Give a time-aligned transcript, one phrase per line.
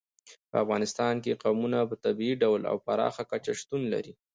[0.49, 4.13] په افغانستان کې قومونه په طبیعي ډول او پراخه کچه شتون لري.